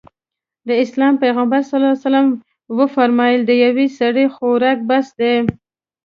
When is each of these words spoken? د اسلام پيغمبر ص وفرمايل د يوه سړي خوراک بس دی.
د 0.67 0.69
اسلام 0.83 1.13
پيغمبر 1.23 1.61
ص 1.69 1.71
وفرمايل 2.77 3.41
د 3.45 3.51
يوه 3.65 3.85
سړي 3.99 4.25
خوراک 4.35 4.77
بس 4.89 5.07
دی. 5.19 5.33